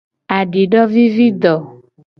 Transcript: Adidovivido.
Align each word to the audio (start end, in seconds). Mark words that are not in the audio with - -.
Adidovivido. 0.37 1.53